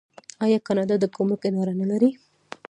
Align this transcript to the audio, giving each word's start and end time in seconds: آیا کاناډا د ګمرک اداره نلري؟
آیا 0.45 0.59
کاناډا 0.67 0.95
د 0.99 1.05
ګمرک 1.15 1.41
اداره 1.47 1.73
نلري؟ 1.81 2.11